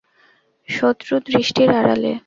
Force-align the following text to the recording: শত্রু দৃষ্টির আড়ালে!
শত্রু 0.69 1.13
দৃষ্টির 1.27 1.69
আড়ালে! 1.79 2.11